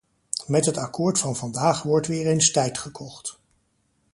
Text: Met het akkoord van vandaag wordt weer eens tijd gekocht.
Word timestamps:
Met 0.47 0.65
het 0.65 0.77
akkoord 0.77 1.19
van 1.19 1.35
vandaag 1.35 1.83
wordt 1.83 2.07
weer 2.07 2.27
eens 2.27 2.51
tijd 2.51 2.77
gekocht. 2.77 3.37